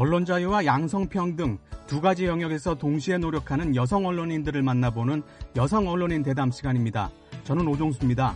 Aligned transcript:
언론 0.00 0.24
자유와 0.24 0.64
양성평등 0.64 1.58
두 1.88 2.00
가지 2.00 2.26
영역에서 2.26 2.76
동시에 2.76 3.18
노력하는 3.18 3.74
여성 3.74 4.06
언론인들을 4.06 4.62
만나보는 4.62 5.24
여성 5.56 5.88
언론인 5.88 6.22
대담 6.22 6.52
시간입니다. 6.52 7.10
저는 7.42 7.66
오종수입니다. 7.66 8.32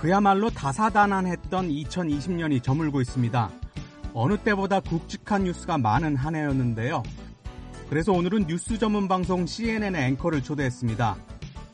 그야말로 0.00 0.50
다사다난했던 0.50 1.68
2020년이 1.68 2.62
저물고 2.62 3.00
있습니다. 3.00 3.50
어느 4.14 4.36
때보다 4.36 4.78
굵직한 4.78 5.42
뉴스가 5.42 5.78
많은 5.78 6.14
한 6.14 6.36
해였는데요. 6.36 7.02
그래서 7.90 8.12
오늘은 8.12 8.46
뉴스 8.46 8.78
전문 8.78 9.08
방송 9.08 9.46
CNN의 9.46 10.10
앵커를 10.10 10.44
초대했습니다. 10.44 11.16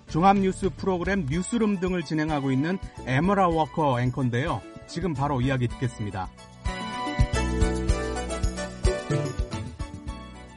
종합뉴스 0.08 0.70
프로그램 0.78 1.26
뉴스룸 1.28 1.78
등을 1.78 2.04
진행하고 2.04 2.52
있는 2.52 2.78
에머라 3.06 3.48
워커 3.48 4.00
앵커인데요. 4.00 4.62
지금 4.86 5.14
바로 5.14 5.40
이야기 5.40 5.68
듣겠습니다. 5.68 6.28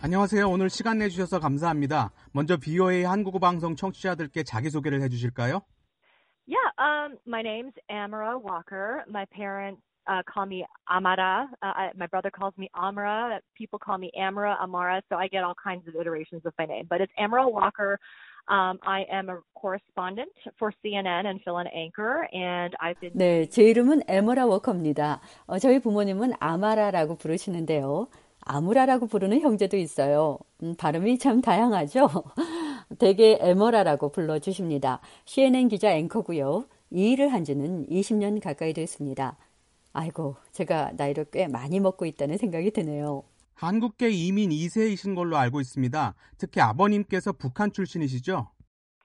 안녕하세요. 0.02 0.48
오늘 0.48 0.70
시간 0.70 1.00
내주셔서 1.00 1.40
감사합니다. 1.40 2.12
먼저 2.32 2.58
BOA 2.58 3.04
한국어 3.04 3.40
방송 3.40 3.76
청취자들께 3.76 4.44
자기소개를 4.44 5.02
해주실까요? 5.02 5.62
Yeah, 6.48 6.70
um, 6.78 7.18
my 7.26 7.42
name's 7.42 7.74
Amara 7.90 8.38
Walker. 8.38 9.04
My 9.10 9.26
parents 9.36 9.82
uh, 10.08 10.22
call 10.32 10.46
me 10.46 10.64
Amara. 10.88 11.50
Uh, 11.64 11.66
I, 11.66 11.92
my 11.96 12.06
brother 12.06 12.30
calls 12.30 12.54
me 12.56 12.70
Amara. 12.76 13.40
People 13.58 13.80
call 13.80 13.98
me 13.98 14.12
Amara, 14.16 14.56
Amara. 14.62 15.02
So 15.10 15.16
I 15.16 15.28
get 15.28 15.44
all 15.44 15.56
kinds 15.56 15.88
of 15.88 15.96
iterations 15.96 16.46
of 16.46 16.54
my 16.60 16.66
name. 16.66 16.86
But 16.88 17.02
it's 17.02 17.14
Amara 17.18 17.50
Walker. 17.50 18.00
Um, 18.48 18.78
I 18.86 19.08
am 19.12 19.30
a 19.30 19.40
correspondent 19.60 20.32
for 20.60 20.72
CNN 20.84 21.26
and 21.26 21.42
fill 21.44 21.58
an 21.58 21.68
anchor, 21.74 22.28
and 22.32 22.76
I've 22.80 23.00
been. 23.00 23.14
네, 23.16 23.48
제 23.50 23.64
이름은 23.64 24.04
에머라 24.08 24.46
워커입니다. 24.46 25.20
어, 25.48 25.58
저희 25.58 25.80
부모님은 25.80 26.34
아마라라고 26.40 27.16
부르시는데요. 27.16 28.08
아무라라고 28.42 29.08
부르는 29.08 29.42
형제도 29.42 29.78
있어요. 29.78 30.38
음, 30.62 30.76
발음이 30.78 31.18
참 31.18 31.42
다양하죠. 31.42 32.08
대개 33.00 33.38
에머라라고 33.42 34.10
불러주십니다. 34.10 35.00
CNN 35.26 35.68
기자 35.70 35.92
앵커고요. 35.92 36.66
이 36.92 37.14
일을 37.14 37.34
한 37.34 37.44
지는 37.44 37.88
20년 37.88 38.40
가까이 38.40 38.74
됐습니다. 38.74 39.38
아이고, 39.94 40.36
제가 40.52 40.92
나이를 40.96 41.26
꽤 41.32 41.48
많이 41.48 41.80
먹고 41.80 42.06
있다는 42.06 42.38
생각이 42.38 42.70
드네요. 42.72 43.24
한국계 43.56 44.10
이민 44.10 44.50
2세이신 44.52 45.16
걸로 45.16 45.38
알고 45.38 45.62
있습니다. 45.62 46.14
특히 46.38 46.62
아버님께서 46.62 47.32
북한 47.32 47.72
출신이시죠? 47.72 48.50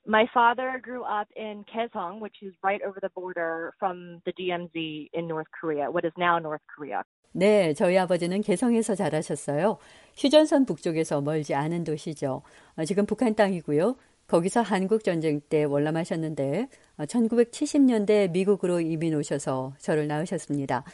My 0.06 0.26
father 0.30 0.80
grew 0.82 1.04
up 1.04 1.28
in 1.36 1.64
Kaesong, 1.64 2.20
which 2.20 2.42
is 2.42 2.54
right 2.62 2.82
over 2.82 2.98
the 3.00 3.10
border 3.14 3.72
from 3.78 4.20
the 4.24 4.32
DMZ 4.34 5.08
in 5.14 5.28
North 5.28 5.48
Korea, 5.54 5.90
what 5.90 6.04
is 6.04 6.12
now 6.18 6.38
North 6.38 6.64
Korea. 6.74 7.02
네, 7.32 7.74
저희 7.74 7.96
아버지는 7.96 8.40
개성에서 8.40 8.96
자라셨어요. 8.96 9.78
휴전선 10.16 10.66
북쪽에서 10.66 11.20
멀지 11.20 11.54
않은 11.54 11.84
도시죠. 11.84 12.42
어, 12.76 12.84
지금 12.84 13.06
북한 13.06 13.36
땅이고요. 13.36 13.94
거기서 14.26 14.62
한국 14.62 15.04
전쟁 15.04 15.40
때 15.48 15.64
월남하셨는데 15.64 16.68
1970년대 16.98 18.28
어, 18.28 18.32
미국으로 18.32 18.80
이민 18.80 19.14
오셔서 19.14 19.74
저를 19.78 20.08
낳으셨습니다. 20.08 20.84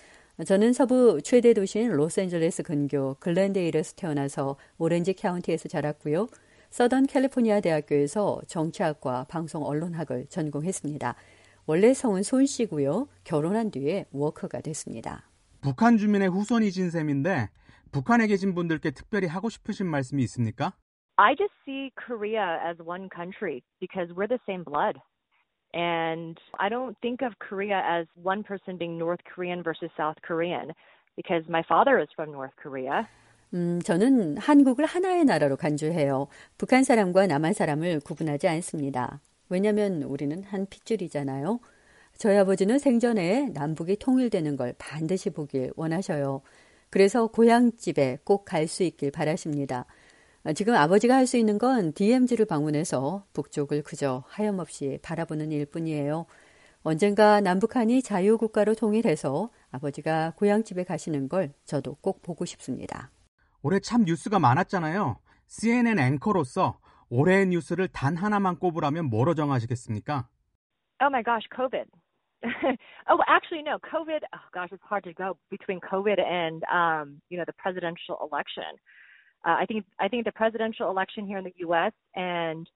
저는 0.45 0.75
서부 0.75 1.23
최대 1.23 1.55
도시인 1.55 1.93
로스앤젤레스 1.93 2.63
근교 2.63 3.15
글렌데일에서 3.21 3.95
태어나서 3.97 4.57
오렌지 4.77 5.15
카운티에서 5.15 5.67
자랐고요. 5.71 6.29
서던 6.69 7.07
캘리포니아 7.07 7.61
대학교에서 7.61 8.43
정치학과 8.47 9.25
방송 9.31 9.65
언론학을 9.65 10.27
전공했습니다. 10.27 11.15
원래 11.65 11.95
성은 11.95 12.23
손 12.23 12.45
씨고요. 12.45 13.09
결혼한 13.25 13.71
뒤에 13.71 14.05
워커가 14.13 14.61
됐습니다. 14.61 15.27
북한 15.63 15.97
주민의 15.97 16.29
후손이신 16.29 16.91
셈인데 16.91 17.49
북한에 17.91 18.27
계신 18.27 18.55
분들께 18.55 18.91
특별히 18.91 19.27
하고 19.29 19.49
싶으신 19.49 19.87
말씀이 19.87 20.23
있습니까? 20.25 20.75
I 21.17 21.35
just 21.35 21.55
see 21.67 21.91
Korea 21.97 22.61
as 22.69 22.77
one 22.85 23.09
country 23.09 23.63
because 23.81 24.13
we're 24.15 24.29
the 24.29 24.39
same 24.47 24.65
blood. 24.65 25.01
And 25.77 26.41
I 26.59 26.71
don't 26.71 26.97
think 27.03 27.21
of 27.21 27.37
Korea 27.39 27.83
as 27.85 28.07
one 28.25 28.43
person 28.43 28.79
being 28.79 28.97
North 28.97 29.21
Korean 29.29 29.63
versus 29.63 29.91
South 29.97 30.17
Korean 30.27 30.73
because 31.17 31.45
my 31.51 31.63
father 31.69 32.01
is 32.01 32.09
from 32.17 32.33
North 32.33 32.57
Korea. 32.57 33.05
음, 33.53 33.81
저는 33.85 34.39
한국을 34.39 34.87
하나의 34.87 35.25
나라로 35.27 35.57
간주해요. 35.57 36.29
북한 36.57 36.83
사람과 36.83 37.27
남한 37.27 37.53
사람을 37.53 38.01
구분하지 38.01 38.49
않습니다. 38.49 39.21
왜냐하면 39.51 40.03
우리는 40.03 40.43
한 40.45 40.67
핏줄이잖아요. 40.67 41.61
저희 42.17 42.37
아버지는 42.39 42.79
생전에 42.79 43.51
남북이 43.53 43.99
통일되는 43.99 44.57
걸 44.57 44.75
반드시 44.79 45.29
보길 45.31 45.73
원하셔요. 45.77 46.41
그래서 46.91 47.27
고향집에 47.27 48.19
꼭 48.25 48.47
갈 48.47 48.67
수 48.67 48.83
있길 48.83 49.11
바라십니다. 49.11 49.85
어, 50.47 50.53
지금 50.53 50.77
아버지가 50.77 51.17
할 51.17 51.27
수 51.27 51.37
있는 51.37 51.59
건 51.59 51.93
DMZ를 51.93 52.47
방문해서 52.47 53.25
북쪽을 53.33 53.83
그저 53.83 54.23
하염없이 54.29 55.01
바라보는 55.03 55.51
일 55.51 55.67
뿐이에요. 55.67 56.27
언젠가 56.85 57.41
남북한이 57.41 58.01
자유국가로 58.01 58.77
통일해서 58.77 59.51
아버지가 59.73 60.35
고향집에 60.37 60.85
가시는 60.85 61.29
걸 61.29 61.53
저도 61.65 61.97
꼭 61.97 62.23
보고 62.23 62.45
싶습니다. 62.45 63.11
올해 63.61 63.81
참 63.81 64.05
뉴스가 64.05 64.39
많았잖아요. 64.39 65.17
CNN 65.49 65.99
앵커로서 65.99 66.79
올해의 67.11 67.47
뉴스를 67.47 67.89
단 67.89 68.17
하나만 68.17 68.61
꼽으라면 68.61 69.07
뭐로 69.07 69.35
정하시겠습니까? 69.35 70.29
Oh 71.03 71.11
my 71.11 71.25
gosh, 71.25 71.45
COVID. 71.51 71.91
oh, 73.11 73.19
actually, 73.27 73.65
no. 73.67 73.79
COVID. 73.83 74.23
Oh 74.33 74.47
gosh, 74.55 74.71
it's 74.71 74.87
hard 74.87 75.03
to 75.03 75.13
go 75.13 75.35
between 75.51 75.81
COVID 75.81 76.23
and 76.23 76.63
um, 76.71 77.21
you 77.31 77.37
know 77.37 77.45
the 77.45 77.57
presidential 77.59 78.15
election. 78.23 78.79
Uh, 79.47 79.55
I 79.63 79.67
think 79.67 79.85
I 80.01 80.09
think 80.09 80.25
the 80.25 80.33
presidential 80.33 80.91
election 80.91 81.25
here 81.25 81.39
in 81.39 81.45
the 81.45 81.55
U.S. 81.69 81.93
and 82.17 82.69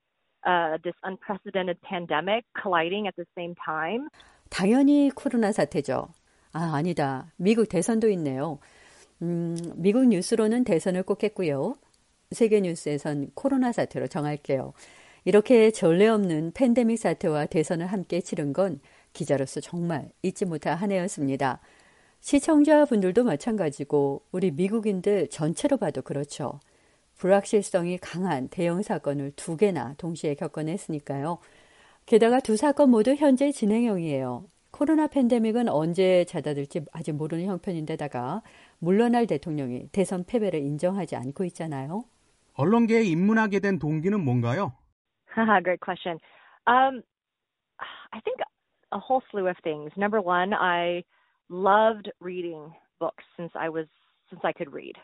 uh, 0.46 0.78
this 0.84 0.94
unprecedented 1.02 1.82
pandemic 1.82 2.44
colliding 2.54 3.08
at 3.08 3.16
the 3.16 3.26
same 3.36 3.54
time. 3.58 4.08
당연히 4.50 5.10
코로나 5.10 5.50
사태죠. 5.50 6.08
아, 6.52 6.74
아니다. 6.74 7.32
미국 7.36 7.68
대선도 7.68 8.08
있네요. 8.10 8.58
음, 9.22 9.56
미국 9.76 10.06
뉴스로는 10.06 10.64
대선을 10.64 11.02
꼭 11.02 11.22
했고요. 11.24 11.76
세계 12.30 12.60
뉴스에선 12.60 13.30
코로나 13.34 13.72
사태로 13.72 14.06
정할게요. 14.06 14.72
이렇게 15.24 15.70
전례 15.70 16.06
없는 16.08 16.52
팬데믹 16.52 16.98
사태와 16.98 17.46
대선을 17.46 17.86
함께 17.86 18.20
치른 18.20 18.52
건 18.52 18.80
기자로서 19.12 19.60
정말 19.60 20.08
잊지 20.22 20.44
못할 20.44 20.76
한 20.76 20.92
해였습니다. 20.92 21.60
시청자분들도 22.20 23.24
마찬가지고 23.24 24.22
우리 24.30 24.50
미국인들 24.50 25.28
전체로 25.28 25.76
봐도 25.76 26.02
그렇죠. 26.02 26.60
불확실성이 27.16 27.98
강한 27.98 28.48
대형 28.48 28.82
사건을 28.82 29.32
두 29.36 29.56
개나 29.56 29.94
동시에 29.94 30.34
겪어냈으니까요. 30.34 31.38
게다가 32.06 32.40
두 32.40 32.56
사건 32.56 32.90
모두 32.90 33.14
현재 33.14 33.50
진행형이에요. 33.50 34.44
코로나 34.70 35.06
팬데믹은 35.06 35.68
언제 35.68 36.24
잦아들지 36.24 36.82
아직 36.92 37.12
모르는 37.12 37.44
형편인데다가 37.46 38.42
물러날 38.78 39.26
대통령이 39.26 39.88
대선 39.92 40.24
패배를 40.24 40.60
인정하지 40.60 41.16
않고 41.16 41.44
있잖아요. 41.44 42.04
언론계에 42.54 43.02
입문하게 43.02 43.60
된 43.60 43.78
동기는 43.78 44.22
뭔가요? 44.22 44.72
Great 45.62 45.80
question. 45.80 46.18
Um, 46.66 47.02
I 48.12 48.20
think 48.24 48.40
a 48.92 48.98
whole 48.98 49.22
slew 49.30 49.48
of 49.48 49.56
things. 49.62 49.92
Number 49.96 50.20
one, 50.20 50.52
I 50.54 51.04
loved 51.50 52.10
reading 52.20 52.72
books 52.98 53.24
since 53.36 53.52
I 53.54 53.68
was 53.68 53.86
since 54.30 54.40
I 54.44 54.52
could 54.52 54.72
read. 54.72 54.94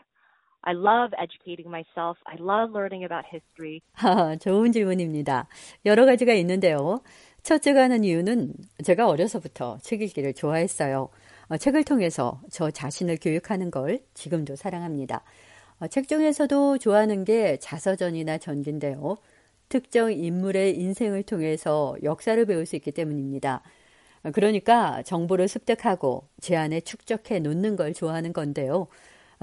I 0.63 0.73
love 0.73 1.13
educating 1.17 1.69
myself. 1.69 2.17
I 2.25 2.35
love 2.39 2.71
learning 2.73 3.03
about 3.03 3.25
history. 3.27 3.81
좋은 4.39 4.71
질문입니다. 4.71 5.47
여러 5.85 6.05
가지가 6.05 6.33
있는데요. 6.33 7.01
첫째가 7.43 7.83
하는 7.83 8.03
이유는 8.03 8.53
제가 8.83 9.07
어려서부터 9.07 9.77
책 9.81 10.01
읽기를 10.01 10.33
좋아했어요. 10.33 11.09
어, 11.49 11.57
책을 11.57 11.83
통해서 11.85 12.41
저 12.51 12.71
자신을 12.71 13.17
교육하는 13.21 13.71
걸 13.71 13.99
지금도 14.13 14.55
사랑합니다. 14.55 15.23
어, 15.79 15.87
책 15.87 16.07
중에서도 16.07 16.79
좋아하는 16.79 17.23
게 17.23 17.57
자서전이나 17.57 18.39
전기인데요. 18.39 19.17
특정 19.69 20.11
인물의 20.11 20.77
인생을 20.77 21.23
통해서 21.23 21.95
역사를 22.03 22.43
배울 22.45 22.65
수 22.65 22.75
있기 22.75 22.91
때문입니다. 22.91 23.61
그러니까 24.33 25.01
정보를 25.03 25.47
습득하고 25.47 26.27
제 26.41 26.55
안에 26.55 26.81
축적해 26.81 27.39
놓는 27.39 27.75
걸 27.75 27.93
좋아하는 27.93 28.33
건데요. 28.33 28.87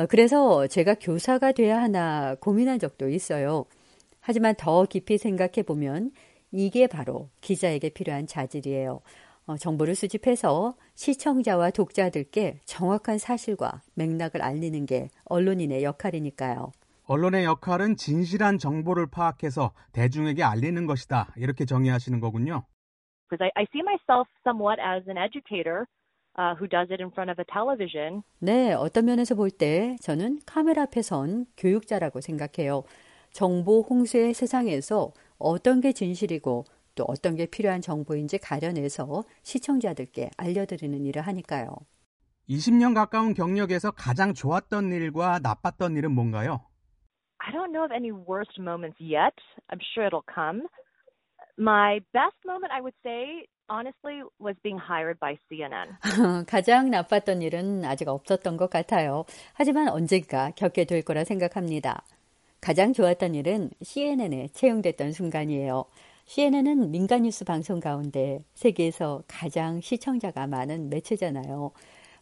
그래서 0.09 0.67
제가 0.67 0.94
교사가 0.94 1.53
돼야 1.53 1.81
하나 1.81 2.35
고민한 2.37 2.79
적도 2.79 3.09
있어요. 3.09 3.65
하지만 4.21 4.55
더 4.56 4.85
깊이 4.85 5.19
생각해 5.19 5.62
보면 5.67 6.11
이게 6.50 6.87
바로 6.87 7.29
기자에게 7.41 7.91
필요한 7.91 8.26
자질이에요. 8.26 9.00
어, 9.47 9.56
정보를 9.56 9.94
수집해서 9.94 10.75
시청자와 10.94 11.71
독자들께 11.71 12.61
정확한 12.65 13.19
사실과 13.19 13.82
맥락을 13.94 14.41
알리는 14.41 14.87
게 14.87 15.11
언론인의 15.25 15.85
역할이니까요. 15.85 16.73
언론의 17.06 17.44
역할은 17.44 17.97
진실한 17.97 18.59
정보를 18.59 19.06
파악해서 19.09 19.73
대중에게 19.93 20.43
알리는 20.43 20.87
것이다. 20.87 21.35
이렇게 21.37 21.67
정의하시는 21.67 22.19
거군요. 22.21 22.65
Because 23.34 23.50
I, 23.56 23.62
I 23.62 23.66
see 23.72 23.82
myself 23.82 24.28
somewhat 24.44 24.78
as 24.78 25.02
an 25.08 25.19
educator 25.19 25.86
uh, 26.36 26.54
who 26.54 26.66
does 26.69 26.88
it 26.90 27.00
in 27.00 27.10
front 27.10 27.31
of 27.31 27.38
a 27.40 27.44
television. 27.52 28.22
네, 28.40 28.72
어떤 28.72 29.06
면에서 29.06 29.34
볼 29.34 29.50
때 29.50 29.96
저는 30.00 30.40
카메라 30.46 30.82
앞에 30.82 31.02
선 31.02 31.46
교육자라고 31.56 32.20
생각해요. 32.20 32.84
정보 33.32 33.81
홍수의 33.82 34.34
세상에서 34.34 35.12
어떤 35.38 35.81
게 35.81 35.92
진실이고 35.92 36.64
또 36.94 37.04
어떤 37.08 37.34
게 37.34 37.46
필요한 37.46 37.81
정보인지 37.81 38.38
가려내서 38.38 39.25
시청자들께 39.42 40.30
알려드리는 40.37 41.04
일을 41.04 41.22
하니까요. 41.22 41.75
20년 42.48 42.94
가까운 42.94 43.34
경력에서 43.34 43.90
가장 43.90 44.32
좋았던 44.32 44.92
일과 44.92 45.40
나빴던 45.40 45.96
일은 45.96 46.12
뭔가요? 46.12 46.60
I 47.38 47.52
don't 47.52 47.72
know 47.72 47.84
of 47.84 47.92
any 47.92 48.12
worst 48.12 48.60
moments 48.60 48.96
yet. 49.00 49.34
I'm 49.70 49.80
sure 49.92 50.06
it'll 50.06 50.25
come. 50.32 50.69
My 51.56 52.00
best 52.12 52.36
moment, 52.44 52.72
I 52.72 52.81
would 52.81 52.94
say, 53.04 53.46
honestly, 53.69 54.22
was 54.38 54.56
being 54.62 54.78
hired 54.78 55.19
by 55.20 55.38
CNN. 55.48 55.96
가장 56.46 56.90
나빴던 56.90 57.42
일은 57.42 57.84
아직 57.84 58.08
없었던 58.08 58.56
것 58.56 58.70
같아요. 58.70 59.25
하지만 59.52 59.88
언젠가 59.88 60.50
겪게 60.50 60.84
될 60.84 61.02
거라 61.02 61.25
생각합니다. 61.25 62.02
가장 62.60 62.92
좋았던 62.92 63.34
일은 63.34 63.70
CNN에 63.82 64.48
채용됐던 64.52 65.12
순간이에요. 65.12 65.84
CNN은 66.26 66.90
민간 66.90 67.22
뉴스 67.22 67.44
방송 67.44 67.80
가운데 67.80 68.38
세계에서 68.54 69.22
가장 69.28 69.80
시청자가 69.80 70.46
많은 70.46 70.88
매체잖아요. 70.88 71.72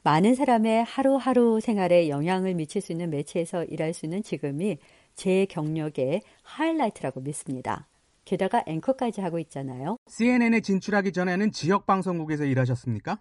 많은 0.03 0.35
사람의 0.35 0.82
하루하루 0.82 1.61
생활에 1.61 2.08
영향을 2.08 2.55
미칠 2.55 2.82
수 2.82 2.91
있는 2.91 3.11
매체에서 3.11 3.65
일할 3.65 3.94
수 3.94 4.05
있는 4.05 4.23
지금이 4.23 4.79
제 5.15 5.47
경력의 5.47 6.23
하이라이트라고 6.43 7.20
믿습니다. 7.20 7.87
게다가 8.25 8.63
앵커까지 8.67 9.21
하고 9.21 9.39
있잖아요. 9.39 9.97
CNN에 10.07 10.61
진출하기 10.61 11.13
전에는 11.13 11.53
지역 11.53 11.87
방송국에서 11.87 12.45
일하셨습니까? 12.45 13.19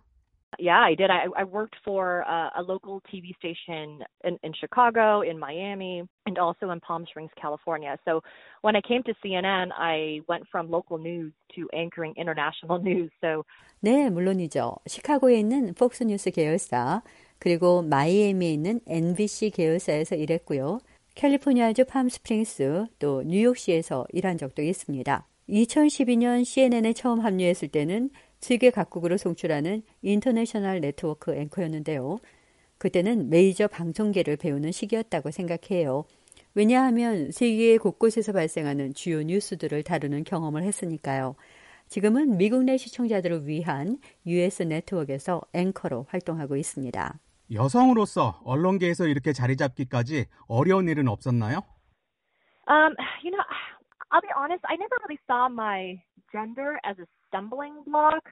Yeah, 0.59 0.83
I 0.83 0.95
did. 0.95 1.09
I, 1.09 1.27
I 1.37 1.45
worked 1.45 1.75
for 1.83 2.21
a, 2.27 2.51
a 2.59 2.61
local 2.61 3.01
TV 3.11 3.33
station 3.37 4.03
in, 4.25 4.37
in 4.43 4.51
Chicago, 4.59 5.21
in 5.21 5.39
Miami, 5.39 6.03
and 6.25 6.37
also 6.37 6.71
in 6.71 6.79
Palm 6.81 7.05
Springs, 7.09 7.31
California. 7.41 7.97
So 8.03 8.21
when 8.61 8.75
I 8.75 8.81
came 8.81 9.01
to 9.03 9.13
CNN, 9.23 9.69
I 9.77 10.19
went 10.27 10.43
from 10.51 10.69
local 10.69 10.97
news 10.97 11.31
to 11.55 11.69
anchoring 11.73 12.13
international 12.17 12.79
news. 12.79 13.09
So 13.21 13.43
네, 13.79 14.09
물론이죠. 14.09 14.75
시카고에 14.85 15.39
있는 15.39 15.73
폭스 15.73 16.03
뉴스 16.03 16.29
계열사, 16.31 17.01
그리고 17.39 17.81
마이애미에 17.81 18.51
있는 18.51 18.81
NBC 18.85 19.51
계열사에서 19.51 20.15
일했고요. 20.15 20.79
캘리포니아주 21.15 21.85
팜스프링스, 21.85 22.85
또 22.99 23.21
뉴욕시에서 23.23 24.05
일한 24.11 24.37
적도 24.37 24.61
있습니다. 24.61 25.27
2012년 25.49 26.45
CNN에 26.45 26.93
처음 26.93 27.19
합류했을 27.19 27.67
때는 27.67 28.09
세계 28.39 28.69
각국으로 28.71 29.17
송출하는 29.17 29.83
international 30.01 30.81
네트워크 30.81 31.35
앵커였는데요. 31.35 32.19
그때는 32.77 33.29
메이저 33.29 33.67
방송계를 33.67 34.37
배우는 34.37 34.71
시기였다고 34.71 35.29
생각해요. 35.31 36.05
왜냐하면 36.55 37.31
세계 37.31 37.77
곳곳에서 37.77 38.31
발생하는 38.31 38.93
주요 38.93 39.21
뉴스들을 39.21 39.83
다루는 39.83 40.23
경험을 40.23 40.63
했으니까요. 40.63 41.35
지금은 41.89 42.37
미국 42.37 42.63
내 42.63 42.77
시청자들을 42.77 43.47
위한 43.47 43.99
US 44.25 44.63
네트워크에서 44.63 45.41
앵커로 45.53 46.05
활동하고 46.09 46.55
있습니다. 46.55 47.19
여성으로서 47.53 48.41
언론계에서 48.45 49.07
이렇게 49.07 49.33
자리 49.33 49.57
잡기까지 49.57 50.25
어려운 50.47 50.87
일은 50.87 51.07
없었나요? 51.07 51.63
Um, 52.67 52.95
you 53.23 53.31
know, 53.31 53.43
I'll 54.11 54.21
be 54.21 54.31
honest, 54.37 54.63
I 54.65 54.75
never 54.75 54.95
really 55.03 55.19
saw 55.27 55.49
my 55.49 56.01
gender 56.31 56.79
as 56.83 56.97
a 56.99 57.07
stumbling 57.27 57.83
block 57.85 58.23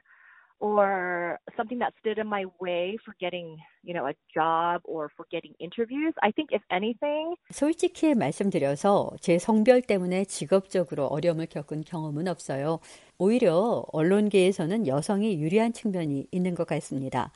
or 0.60 1.38
something 1.56 1.78
that 1.80 1.92
stood 2.00 2.18
in 2.20 2.28
my 2.28 2.44
way 2.60 2.96
for 3.04 3.14
getting, 3.18 3.56
you 3.82 3.94
know, 3.94 4.06
a 4.06 4.14
job 4.32 4.82
or 4.84 5.08
for 5.16 5.26
getting 5.30 5.54
interviews. 5.58 6.14
I 6.22 6.32
think 6.32 6.52
if 6.52 6.62
anything, 6.70 7.34
솔직히 7.50 8.14
말씀드려서 8.14 9.12
제 9.20 9.38
성별 9.38 9.82
때문에 9.82 10.24
직업적으로 10.24 11.06
어려움을 11.06 11.46
겪은 11.46 11.84
경험은 11.84 12.28
없어요. 12.28 12.80
오히려 13.18 13.84
언론계에서는 13.92 14.86
여성이 14.86 15.40
유리한 15.40 15.72
측면이 15.72 16.28
있는 16.30 16.54
것 16.54 16.66
같습니다. 16.66 17.32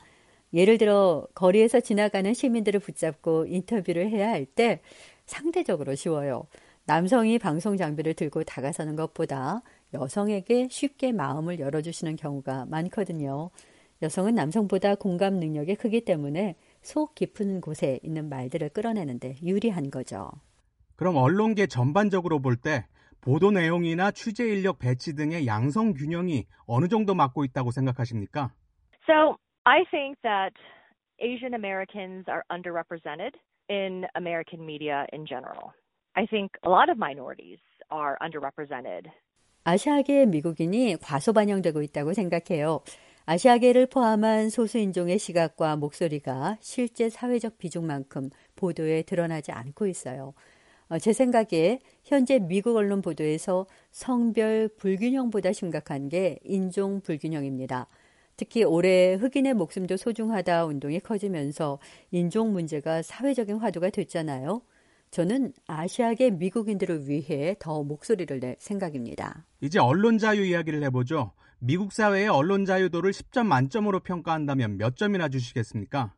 예를 0.55 0.77
들어 0.79 1.27
거리에서 1.35 1.81
지나가는 1.81 2.33
시민들을 2.33 2.79
붙잡고 2.79 3.45
인터뷰를 3.47 4.09
해야 4.09 4.29
할 4.29 4.45
때 4.45 4.81
상대적으로 5.25 5.95
쉬워요. 5.95 6.47
남성이 6.85 7.39
방송 7.39 7.77
장비를 7.77 8.13
들고 8.13 8.43
다가서는 8.43 8.95
것보다 8.95 9.61
여성에게 9.93 10.67
쉽게 10.69 11.11
마음을 11.11 11.59
열어주시는 11.59 12.15
경우가 12.15 12.65
많거든요. 12.67 13.49
여성은 14.01 14.35
남성보다 14.35 14.95
공감 14.95 15.35
능력이 15.35 15.75
크기 15.75 16.01
때문에 16.05 16.55
속 16.81 17.15
깊은 17.15 17.61
곳에 17.61 17.99
있는 18.03 18.29
말들을 18.29 18.69
끌어내는데 18.69 19.37
유리한 19.43 19.89
거죠. 19.89 20.29
그럼 20.95 21.17
언론계 21.17 21.67
전반적으로 21.67 22.39
볼 22.39 22.55
때 22.57 22.85
보도 23.19 23.49
내용이나 23.51 24.11
취재 24.11 24.45
인력 24.47 24.77
배치 24.79 25.15
등의 25.15 25.47
양성 25.47 25.93
균형이 25.93 26.45
어느 26.67 26.87
정도 26.87 27.15
맞고 27.15 27.43
있다고 27.43 27.71
생각하십니까? 27.71 28.53
So 29.09 29.35
I 29.65 29.83
think 29.89 30.17
that 30.21 30.53
Asian 31.19 31.55
Americans 31.55 32.25
are 32.27 32.43
underrepresented 32.51 33.33
in 33.67 34.05
American 34.15 34.63
media 34.63 35.07
in 35.11 35.25
general. 35.25 35.73
I 36.15 36.27
think 36.27 36.51
a 36.63 36.69
lot 36.69 36.89
of 36.89 36.97
minorities 36.97 37.59
are 37.89 38.15
underrepresented. 38.21 39.09
아시아계 39.63 40.27
미국인이 40.27 40.97
과소반영되고 41.01 41.81
있다고 41.81 42.13
생각해요. 42.13 42.81
아시아계를 43.25 43.87
포함한 43.87 44.49
소수인종의 44.51 45.17
시각과 45.17 45.77
목소리가 45.77 46.57
실제 46.61 47.09
사회적 47.09 47.57
비중만큼 47.57 48.29
보도에 48.55 49.01
드러나지 49.01 49.51
않고 49.51 49.87
있어요. 49.87 50.35
어, 50.89 50.99
제 50.99 51.11
생각에 51.11 51.79
현재 52.03 52.37
미국 52.37 52.77
언론 52.77 53.01
보도에서 53.01 53.65
성별 53.89 54.69
불균형보다 54.77 55.53
심각한 55.53 56.09
게 56.09 56.37
인종 56.43 57.01
불균형입니다. 57.01 57.87
특히 58.37 58.63
올해 58.63 59.13
흑인의 59.15 59.53
목숨도 59.53 59.97
소중하다 59.97 60.65
운동이 60.65 60.99
커지면서 60.99 61.79
인종 62.11 62.51
문제가 62.51 63.01
사회적인 63.01 63.57
화두가 63.57 63.89
됐잖아요. 63.89 64.61
저는 65.11 65.53
아시아계 65.67 66.31
미국인들을 66.31 67.07
위해 67.07 67.55
더 67.59 67.83
목소리를 67.83 68.39
낼 68.39 68.55
생각입니다. 68.59 69.45
이제 69.61 69.79
언론 69.79 70.17
자유 70.17 70.43
이야기를 70.43 70.83
해보죠. 70.83 71.31
미국 71.59 71.93
사회의 71.93 72.27
언론 72.27 72.65
자유도를 72.65 73.11
10점 73.11 73.47
만점으로 73.47 74.01
평가한다면 74.01 74.77
몇 74.77 74.97
점이나 74.97 75.29
주시겠습니까? 75.29 76.13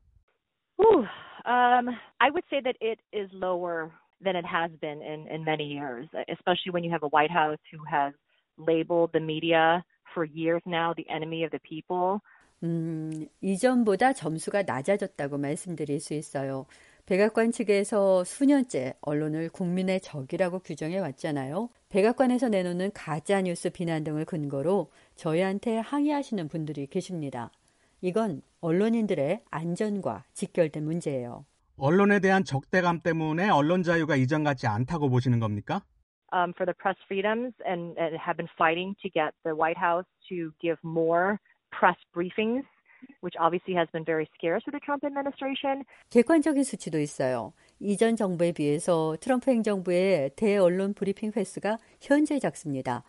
Ooh, 0.81 1.05
um, 1.45 1.93
I 2.19 2.29
would 2.31 2.43
say 2.49 2.61
that 2.61 2.75
it 2.81 2.99
is 3.13 3.29
lower 3.33 3.91
than 4.23 4.35
it 4.35 4.45
has 4.45 4.71
been 4.81 5.01
in, 5.01 5.27
in 5.29 5.43
many 5.43 5.65
years, 5.65 6.07
especially 6.27 6.73
when 6.73 6.83
you 6.83 6.91
have 6.91 7.03
a 7.03 7.09
White 7.13 7.31
House 7.31 7.61
who 7.71 7.77
has 7.85 8.13
labeled 8.57 9.11
the 9.13 9.21
media 9.21 9.85
for 10.11 10.27
years 10.35 10.61
now 10.67 10.93
the 10.95 11.05
enemy 11.09 11.43
of 11.43 11.51
the 11.51 11.59
people. 11.61 12.19
음, 12.63 13.27
이전보다 13.41 14.13
점수가 14.13 14.63
낮아졌다고 14.63 15.37
말씀드릴 15.37 15.99
수 15.99 16.13
있어요. 16.13 16.65
백악관 17.05 17.53
측에서 17.53 18.25
수년째 18.25 18.95
언론을 18.99 19.49
국민의 19.49 20.01
적이라고 20.01 20.59
규정해 20.59 20.99
왔잖아요. 20.99 21.69
백악관에서 21.89 22.49
내놓는 22.49 22.91
가짜 22.93 23.41
뉴스 23.41 23.69
비난 23.69 24.03
등을 24.03 24.25
근거로 24.25 24.91
저희한테 25.15 25.77
항의하시는 25.77 26.49
분들이 26.49 26.85
계십니다. 26.87 27.49
이건 28.01 28.41
언론인들의 28.59 29.43
안전과 29.49 30.25
직결된 30.33 30.83
문제예요. 30.83 31.45
언론에 31.77 32.19
대한 32.19 32.43
적대감 32.43 32.99
때문에 32.99 33.49
언론 33.49 33.83
자유가 33.83 34.15
이전 34.15 34.43
같지 34.43 34.67
않다고 34.67 35.09
보시는 35.09 35.39
겁니까? 35.39 35.83
Um, 36.33 36.53
for 36.57 36.65
the 36.65 36.73
press 36.73 36.97
freedoms 37.07 37.53
and, 37.65 37.97
and 37.97 38.17
have 38.17 38.35
been 38.35 38.49
fighting 38.57 38.97
to 39.01 39.09
get 39.09 39.33
the 39.45 39.55
White 39.55 39.77
House 39.77 40.03
to 40.27 40.51
give 40.61 40.77
more 40.83 41.39
press 41.71 41.95
briefings 42.13 42.63
which 43.21 43.35
obviously 43.39 43.73
has 43.75 43.87
been 43.91 44.05
very 44.05 44.29
scarce 44.35 44.63
for 44.63 44.71
the 44.71 44.79
Trump 44.83 45.03
administration. 45.05 45.85
객관적인 46.09 46.63
수치도 46.63 46.99
있어요. 46.99 47.53
이전 47.79 48.15
정부에 48.15 48.51
비해서 48.51 49.15
트럼프 49.19 49.51
행정부의 49.51 50.31
대언론 50.35 50.93
브리핑 50.93 51.31
횟수가 51.35 51.77
현재 52.01 52.39
작습니다. 52.39 53.03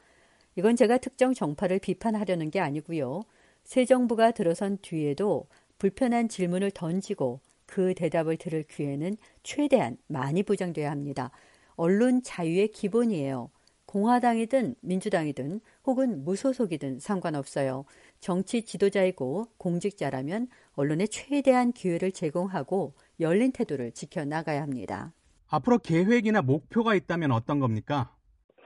이건 0.57 0.77
제가 0.77 0.99
특정 0.99 1.35
정파를 1.35 1.79
비판하려는 1.79 2.51
게 2.51 2.61
아니고요. 2.61 3.23
새 3.65 3.85
정부가 3.85 4.33
들어선 4.33 4.79
뒤에도 4.83 5.47
불편한 5.79 6.29
질문을 6.29 6.73
던지고 6.73 7.41
그 7.67 7.95
대답을 7.95 8.39
들을 8.39 8.65
기회는 8.65 9.17
최대한 9.43 9.99
많이 10.09 10.43
보장돼야 10.43 10.91
합니다. 10.91 11.31
언론 11.79 12.23
자유의 12.23 12.69
기본이에요. 12.73 13.51
공화당이든 13.87 14.75
민주당이든 14.83 15.61
혹은 15.87 16.25
무소속이든 16.25 16.99
상관없어요. 16.99 17.85
정치 18.19 18.63
지도자이고 18.63 19.47
공직자라면 19.59 20.49
언론에 20.75 21.07
최대한 21.07 21.73
기회를 21.73 22.11
제공하고 22.11 22.95
열린 23.21 23.53
태도를 23.53 23.93
지켜나가야 23.93 24.61
합니다. 24.61 25.13
앞으로 25.49 25.79
계획이나 25.79 26.43
목표가 26.43 26.97
있다면 26.97 27.31
어떤 27.31 27.61
겁니까? 27.61 28.13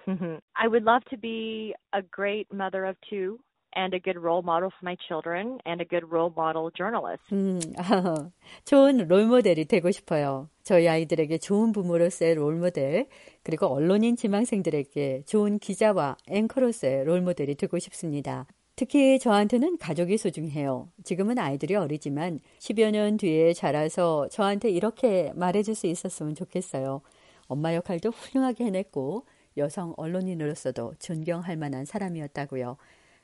I 0.54 0.66
would 0.66 0.82
love 0.82 1.04
to 1.10 1.20
be 1.20 1.74
a 1.94 2.00
great 2.16 2.48
mother 2.50 2.88
of 2.88 2.96
two 3.08 3.38
and 3.76 3.94
a 3.94 4.00
good 4.00 4.18
role 4.18 4.42
model 4.42 4.70
for 4.70 4.82
my 4.82 4.96
children 5.06 5.58
and 5.66 5.80
a 5.80 5.86
good 5.88 6.06
role 6.10 6.32
model 6.36 6.70
journalist. 6.76 7.22
음, 7.32 7.60
아, 7.78 8.30
좋은 8.64 9.06
롤모델이 9.08 9.66
되고 9.66 9.90
싶어요. 9.90 10.48
저희 10.62 10.88
아이들에게 10.88 11.38
좋은 11.38 11.72
부모로서의 11.72 12.34
롤모델, 12.36 13.08
그리고 13.42 13.66
언론인 13.66 14.16
지망생들에게 14.16 15.22
좋은 15.26 15.58
기자와 15.58 16.16
앵커로서의 16.28 17.04
롤모델이 17.04 17.56
되고 17.56 17.78
싶습니다. 17.78 18.46
특히 18.74 19.18
저한테는 19.18 19.76
가족이 19.78 20.16
소중해요. 20.16 20.88
지금은 21.04 21.38
아이들이 21.38 21.74
어리지만 21.74 22.40
10여 22.58 22.90
년 22.90 23.16
뒤에 23.16 23.52
자라서 23.52 24.28
저한테 24.28 24.70
이렇게 24.70 25.30
말해줄 25.34 25.74
수 25.74 25.86
있었으면 25.86 26.34
좋겠어요. 26.34 27.02
엄마 27.48 27.74
역할도 27.74 28.10
훌륭하게 28.10 28.64
해냈고 28.64 29.26
여성 29.58 29.92
언론인으로서도 29.98 30.94
존경할 30.98 31.56
만한 31.56 31.84
사람이었다고요. 31.84 32.78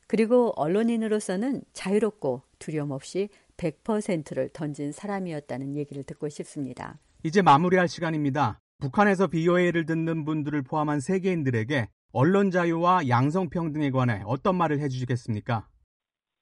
그리고 0.09 0.53
언론인으로서는 0.57 1.63
자유롭고 1.75 2.43
두려움 2.59 2.91
없이 2.91 3.29
100%를 3.59 4.49
던진 4.49 4.91
사람이었다는 4.91 5.77
얘기를 5.77 6.03
듣고 6.03 6.29
싶습니다. 6.31 6.99
이제 7.23 7.43
마무리할 7.43 7.89
시간입니다. 7.89 8.59
북한에서 8.81 9.27
BOA를 9.27 9.85
듣는 9.87 10.25
분들을 10.25 10.63
포함한 10.63 11.01
세계인들에게 11.01 11.89
언론 12.13 12.51
자유와 12.51 13.09
양성평 13.09 13.73
등에 13.73 13.91
관해 13.91 14.23
어떤 14.25 14.57
말을 14.57 14.81
해주시겠습니까? 14.81 15.69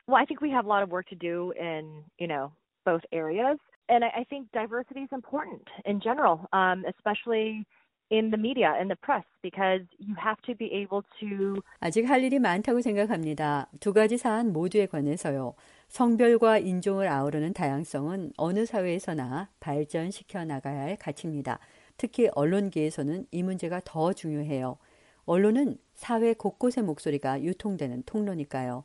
Well, 0.07 0.21
I 0.21 0.27
think 0.27 0.41
we 0.41 0.51
have 0.53 0.67
a 0.67 0.71
lot 0.71 0.85
of 0.85 0.93
work 0.93 1.09
to 1.11 1.19
do 1.19 1.53
in, 1.59 2.05
you 2.21 2.29
know, 2.29 2.53
both 2.85 3.03
areas. 3.11 3.59
And 3.89 4.05
I, 4.05 4.21
I 4.21 4.25
think 4.31 4.47
diversity 4.53 5.03
is 5.03 5.11
important 5.13 5.67
in 5.85 5.99
general, 6.01 6.47
um, 6.53 6.85
especially 6.87 7.67
in 8.11 8.31
the 8.31 8.39
media, 8.39 8.75
in 8.81 8.89
the 8.89 8.97
press, 8.97 9.25
because 9.43 9.83
you 9.99 10.15
have 10.17 10.41
to 10.43 10.55
be 10.55 10.71
able 10.73 11.03
to. 11.21 11.61
아직 11.81 12.09
할 12.09 12.23
일이 12.23 12.39
많다고 12.39 12.81
생각합니다. 12.81 13.69
두 13.81 13.93
가지 13.93 14.17
사안 14.17 14.53
모두에 14.53 14.87
관해서요. 14.87 15.55
성별과 15.89 16.59
인종을 16.59 17.09
아우르는 17.09 17.53
다양성은 17.53 18.33
어느 18.37 18.67
사회에서나 18.67 19.49
발전시켜 19.61 20.45
나가야 20.45 20.81
할 20.81 20.97
가치입니다. 20.97 21.59
특히 21.97 22.29
언론계에서는 22.35 23.27
이 23.31 23.43
문제가 23.43 23.81
더 23.85 24.13
중요해요. 24.13 24.79
언론은 25.25 25.79
사회 25.95 26.35
곳곳의 26.35 26.85
목소리가 26.85 27.43
유통되는 27.43 28.03
통로니까요. 28.05 28.85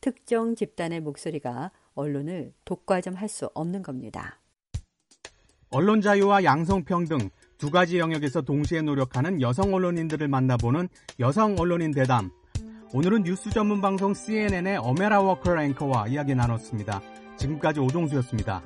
특정 0.00 0.54
집단의 0.54 1.00
목소리가 1.00 1.72
언론을 1.94 2.52
독과점할 2.64 3.28
수 3.28 3.50
없는 3.54 3.82
겁니다. 3.82 4.38
언론 5.70 6.00
자유와 6.00 6.44
양성평등 6.44 7.30
두 7.60 7.70
가지 7.70 7.98
영역에서 7.98 8.40
동시에 8.40 8.80
노력하는 8.80 9.42
여성 9.42 9.74
언론인들을 9.74 10.26
만나보는 10.28 10.88
여성 11.18 11.56
언론인 11.58 11.90
대담. 11.90 12.30
오늘은 12.94 13.24
뉴스 13.24 13.50
전문 13.50 13.82
방송 13.82 14.14
CNN의 14.14 14.78
어메라 14.78 15.20
워커 15.20 15.62
앵커와 15.62 16.08
이야기 16.08 16.34
나눴습니다. 16.34 17.02
지금까지 17.36 17.80
오종수였습니다. 17.80 18.62